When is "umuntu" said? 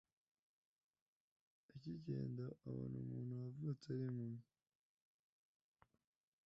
3.03-3.31